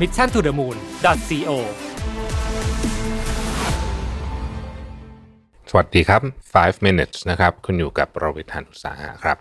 [0.00, 1.56] mission to the moon co
[5.70, 6.22] สวัสดีครับ
[6.54, 9.38] 5 minutes นะครับ คุณอยู่กับโรบิทานอุตสาหะครับ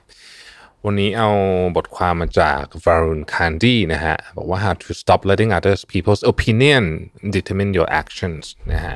[0.85, 1.29] วันนี้เอา
[1.75, 6.83] บทความมาจาก Varun Kandi นะฮะ บอกว่า how to stop letting others people's opinion
[7.35, 8.95] determine your actions นะฮะ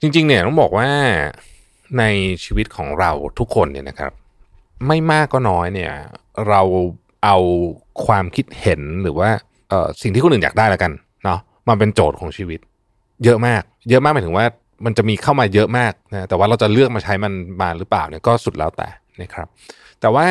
[0.00, 0.90] จริง ๆ เนี่ยต้องบอกว่า
[1.98, 2.04] ใน
[2.44, 4.12] ชีวิตของเราทุกคนเนี่ยนะครับ
[4.86, 5.92] ไม่มากก็น้อยเนี่ย
[6.48, 6.62] เรา
[7.24, 7.38] เอา
[8.06, 9.30] ความคิดเห็นหรือว่า
[10.02, 10.92] สิ่งที่คนอื่นอยากได้แล้วกัน
[11.24, 11.38] เนาะ
[11.68, 12.60] มาเป็นโจทย์ของชีวิต
[13.24, 14.46] เยอะมาก เยอะมากหมายถึงว่า
[14.84, 18.88] มันจะมีเข้ามาเยอะมากนะแต่ว่าเราจะเลือกมาใช้มันมาหรือเปล่าเนี่ยก็สุดแล้วแต่
[19.22, 19.48] นะครับ
[20.00, 20.26] แต่ว่า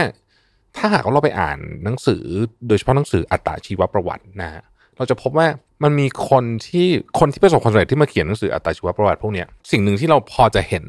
[0.78, 2.24] ถ้าหากเราไปอ่านหนังสือ
[2.68, 4.64] โดยเฉพาะหนังสืออัตชีวประวัตินะฮะ
[4.98, 5.48] เราจะพบว่า
[5.84, 6.88] มันมีคนที่
[7.20, 10.86] คนที่ประสบความสำเร็จที่มาเขียนหนังสืออัตชีวประวัติพวกเนี้ยสิ่งหนึ่งที่เราพอจะเห็น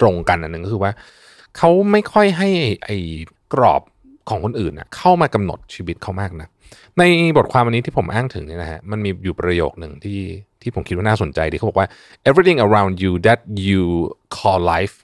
[0.00, 0.92] ตรงกันอันหนึ่งก็คือว่า
[1.56, 2.48] เขาไม่ค่อยให้
[2.84, 2.96] ไอ้
[3.54, 3.82] กรอบ
[4.28, 6.48] ของคนอื่นนะเข้ามากำหนดชีวิตเขามากนะ
[6.98, 7.02] ใน
[7.36, 10.20] บทความวันนี้ที่ผมอ้างถึงเนี่ยนะฮะมันมีอยู่ประโยคหนึ่งที่
[10.62, 11.88] ที่ผมคิดว่าน่าสนใจดีเขาบอกว่า
[12.28, 13.82] everything around you that you
[14.36, 14.94] call life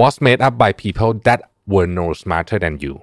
[0.00, 1.40] was made up by people that
[1.72, 2.94] were no smarter than you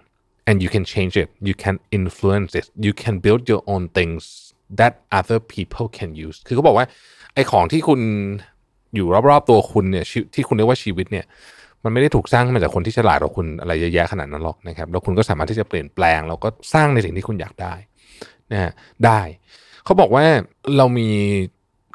[0.48, 4.22] and you can change it you can influence it you can build your own things
[4.80, 6.86] that other people can use คือเขาบอกว่า
[7.34, 8.02] ไอ้ของที่คุณ
[8.96, 11.26] อยู่รอบๆตัวคุณเนี่ยที่คุณเรียกว่าชีวิตเนี่ย
[11.88, 17.74] มันไม่ได้ถูกสร้างขึ้นมาจากคนที่ฉลาดกว่าคุณอะไรเยอะแยะขนาดนั้นหรอกนะครับแล้วคุณก็สามารถที่จะเปลี่ยนแปลง แล้วก็สร้างในสิ่งที่คุณอยากได้
[18.52, 18.72] นะฮะ
[19.06, 19.20] ได้
[19.86, 20.26] เขาบอกว่า
[20.78, 21.10] เรามี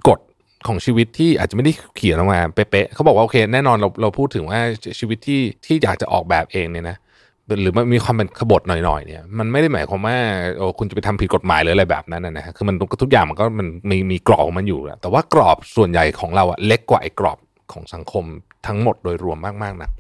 [0.08, 0.18] กฎ
[0.66, 4.60] ของชีวิตที่อาจจะไม่ได้เขียนออกมาเป๊ะๆเขาบอกว่าโอเคแน่นอนเราเราพูดถึงว่า
[4.98, 6.96] ชีวิตที่ที่อยากจะออกแบบเองเนี่ยนะ
[7.60, 10.16] หรือมันมีความเป็นขบฏหน่อยๆเนี่ยมันไม่ได้หมายความว่า
[10.58, 17.38] โอ้คุณจะไปทำผิดกฎหมายหรืออะไรแบบนั้นนะฮะคือมันทุกอย่างมันก็มันมีมีกรอบมันอยู่แหละแต่ว่ากรอบส่วนใหญ่ของเราอะเล็กกว่าไอ้กรอบ
[17.74, 18.24] ของสังคม
[18.66, 19.90] ทั้งหมดโดยรวมมากๆนะ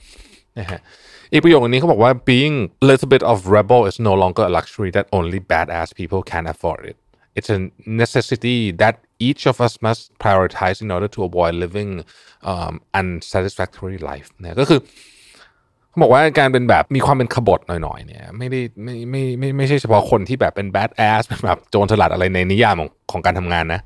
[0.58, 0.80] นะฮะ
[1.32, 6.22] อีกประโยคนึงเขาบอกว่า being a little bit of rebel is no longer a luxury that only badass people
[6.32, 6.96] can afford it
[7.38, 7.58] it's a
[8.02, 8.94] necessity that
[9.28, 11.90] each of us must prioritize in order to avoid living
[12.50, 14.80] um, unsatisfactory life นะก็คือ
[15.88, 23.80] เขาบอกว่าการเป็นแบบมีความเป็นขบฏหน่อยๆเนี่ยไม่ได้ไม่ไม่ไม่ไม่ใช่เฉพาะคนที่แบบเป็น bad ass เป็นแบบโจรสลัดอะไรในนิยามของของการทำงานนะ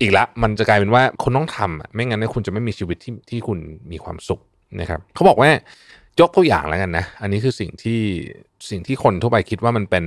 [0.00, 3.58] อีกละมันจะกลายเป็นว่าคุณต้องทำไม่งั้นคุณจะไม่มีชีวิตที่ที่คุณ
[3.92, 4.40] มีความสุข
[4.80, 5.50] นะครับเขาบอกว่า
[6.20, 8.00] ยกตัวอย่างแล้วกันนะ อันนี้คือสิ่งที่
[8.70, 10.04] สิ่งที่คนทั่วไปคิดว่ามันเป็น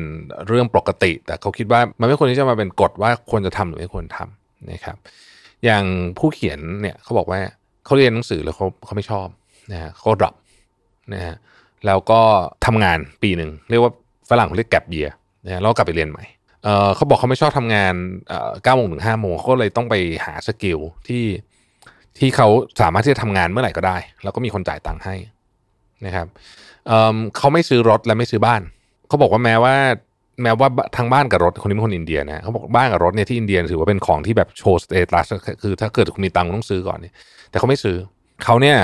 [0.48, 4.98] เรื่องปกติ แต่เขาคิดว่ามันไม่ควรที่จะมาเป็นกฎว่าควรจะทำหรือไม่ควรทำนะครับ
[5.66, 5.84] อย่าง
[6.18, 7.40] ผู้เขียนเนี่ยเขาบอกว่า
[7.86, 9.28] เขาเรียนหนังสือแล้วเขาเขาไม่ชอบ
[9.72, 10.36] นะฮะเขา drop
[11.14, 11.36] นะฮะ
[11.86, 12.22] แล้วก็
[12.66, 13.92] ทำงานปีหนึ่งเรียกว่า
[14.30, 15.08] ฝรั่งเขาเรียกแกลบเยีย
[15.46, 16.24] นะฮะแล้วกลับไปเรียนใหม่
[16.96, 17.94] เขาบอกเขาไม่ชอบทำงาน
[18.64, 21.26] เก้าโมงถึงห้าโมงเขาเลยต้องไปหา skill ที่
[22.18, 22.48] ที่เขา
[22.82, 25.16] สามารถที่จะทำงานเมื่อไหร่ก็ได้ แล้วก็มีคนจ่ายตังค์ให้
[26.06, 26.28] นะครับ
[26.88, 28.62] เเขาไม่ซื้อรถและไม่ซื้อบ้าน
[29.08, 29.76] เขาบอกว่าแม้ว่า
[30.44, 30.68] แม้ว่า
[30.98, 35.28] ทางบ้านกับรถคนนี้เป็นคนอินเดียนะเขาบอกบ้านกับรถเนี่ยที่อินเดียถือว่าเป็นของที่แบบโชว์ status
[35.64, 37.14] คือถ้าเกิดคุณมีตังค์ต้องซื้อก่อนเนี่ย
[37.50, 37.98] แต่เขาไม่ซื้อ
[38.44, 38.78] เขาเนี่ย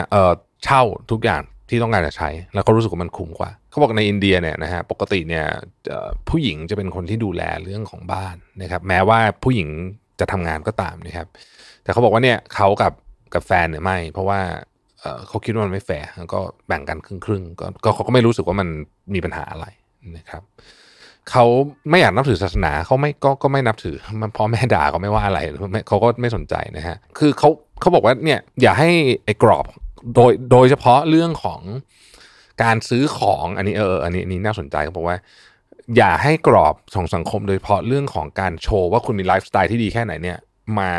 [0.64, 0.81] เช่า
[1.12, 5.46] ทุกอย่าง ที่ต้องการจะใช้ แล้วเขารู้สึกว่ามันคุ้มกว่า เขาบอกในอินเดียเนี่ยนะฮะปกติเนี่ย
[6.30, 9.70] ผู้หญิงจะเป็นคนที่ดูแลเรื่องของบ้านนะครับ แม้ว่าผู้หญิง
[10.20, 11.28] จะทำงานก็ตามนะครับ
[11.84, 12.94] แต่เขาบอกว่าเนี่ยเขากับ
[13.34, 14.40] กับแฟนเนี่ยไม่ เพราะว่า
[15.28, 17.44] เขาคิดว่ามันไม่แฟร์ก็แบ่งกันครึ่งครึ่ง
[17.84, 18.67] ก็เขาก็ไม่รู้สึกว่ามัน
[19.14, 19.66] มีปัญหาอะไร
[20.17, 20.44] นะครับ
[21.32, 21.46] เขา
[21.90, 25.40] ไม่อยากนับถือศาสนาเขาไม่ก็ก็ไม่นับถือ มันพ่อแม่ด่าก็ไม่ว่าอะไร
[25.88, 27.50] เขาก็ไม่สนใจนะฮะคือเขา
[27.82, 28.90] เขาบอกว่าเนี่ยอย่าให้
[29.26, 29.66] ไอ้กรอบ
[30.13, 31.61] โดยโดยเฉพาะเรื่องของ
[32.63, 35.17] การซื้อของอันนี้เอออันนี้นี้น่าสนใจเขาบอกว่า
[35.97, 40.37] อย่าให้กรอบของสังคมโดยเฉพาะเรื่องของการโชว์ว่าคุณมีไลฟ์สไตล์ที่ดีแค่ไหนเนี่ย
[40.79, 40.91] มา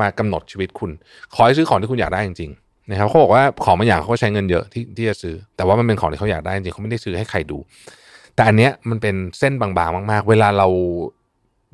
[0.00, 0.90] มากำหนดชีวิตคุณ
[1.34, 7.58] ขอให้ซื้อของที่คุณอยากได้จริงๆนะครับเขาบอกว่าของบางอย่างเขาก็ใช้เงินเยอะที่ที่จะซื้อ แต่ว่ามันเป็นของที่เขาอยากได้จริงเขาไม่ได้ซื้อให้ใครดู
[8.34, 10.68] แต่อันเนี้ยมันเป็นเส้นบางๆมาก ๆ เวลาเรา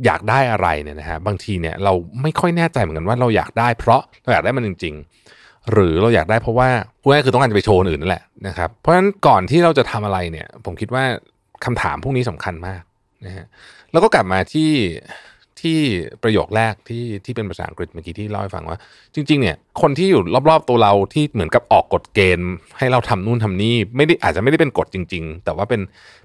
[0.04, 1.92] อยากได้อะไรเนี่ยนะฮะบางทีเนี่ยเรา
[2.22, 5.38] ไม่ค่อยแน่ใจเหมือนกันว่าเราอยากได้เพราะเราอยากได้มันจริง ๆ
[5.73, 6.69] หรือเราอยากได้เพราะว่า
[7.00, 11.05] พูดง่ายคือต้องการจะไปโชว์อื่นนั่นแหละนะครับเพราะฉะนั้นก่อนที่เราจะทำอะไรเนี่ย ผมคิดว่า
[11.65, 12.82] คำถามพวกนี้สำคัญมาก
[13.26, 13.47] นะฮะ
[13.93, 14.70] แล้วก็กลับมาที่
[15.61, 15.79] ที่
[16.23, 18.79] ประโยคแรกที่ที่เป็นภาษาอังกฤษเมื่อกี้ที่เล่าให้ฟังว่า
[19.15, 25.81] จริง ๆ เนี่ย คนที่อยู่รอบๆตัวเราที่เหมือนกับออกกฎเกณฑ์ ให้เราทำนู่นทำนี่ไม่ได้อาจจะไม่ได้เป็นกฎจริง ๆ แต่ว่าเป็น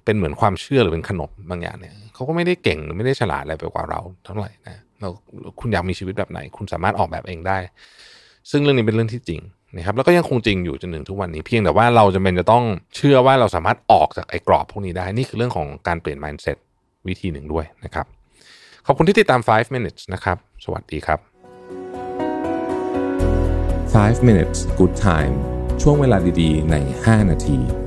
[0.06, 5.10] เป็นเหมือนความเชื่อหรือเป็นขนบบางอย่างเนี่ยเขาก็ไม่ได้เก่งหรือไม่ได้ฉลาดอะไรไปกว่าเราเท่าไหร่นะเรา
[5.60, 7.57] คุณอยากมีชีวิตแบบไหน คุณสามารถออกแบบเองได้
[8.51, 9.42] ซึ่งเรื่องนี้เป็นเรื่องที่จริง
[9.78, 12.63] นะครับแล้วก็ยังคงจริงอยู่จนถึงทุกวันนี้เพียงแต่ว่าเราจะเป็นจะต้อง
[12.95, 16.57] เชื่อว่าเราสามารถออกจากไอ้กรอบพวกนี้ได้นี่คือเรื่องของการเปลี่ยน mindset
[17.07, 18.06] วิธีหนึ่งด้วยนะครับ
[18.86, 21.19] ขอบคุณที่ติดตาม 5 minutes นะครับ สวัสดีครับ
[23.94, 25.34] 5 minutes good time
[25.81, 26.75] ช่วงเวลาดีๆ ใน
[27.06, 27.82] 5 นาที